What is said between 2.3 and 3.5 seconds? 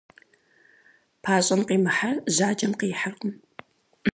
жьакӏэм къихьыркъым.